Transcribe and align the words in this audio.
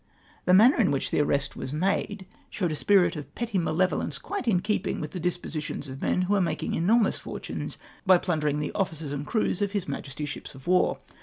The 0.45 0.53
manner 0.55 0.77
in 0.77 0.89
which 0.89 1.11
the 1.11 1.19
arrest 1.19 1.55
was 1.55 1.71
made 1.71 2.25
showed 2.49 2.71
a 2.71 2.75
spirit 2.75 3.15
of 3.15 3.35
petty 3.35 3.59
malevolence 3.59 4.17
quite 4.17 4.47
in 4.47 4.59
keeping 4.59 4.99
with 4.99 5.11
the 5.11 5.19
dispositions 5.19 5.87
of 5.87 6.01
men 6.01 6.23
who 6.23 6.33
were 6.33 6.41
making 6.41 6.73
enormous 6.73 7.19
fortunes 7.19 7.77
by 8.03 8.17
plundering 8.17 8.57
the 8.59 8.73
officers 8.73 9.11
and 9.11 9.27
crews 9.27 9.61
of 9.61 9.73
His 9.73 9.87
Majesty's 9.87 10.29
ships 10.29 10.55
of 10.55 10.65
war. 10.65 10.97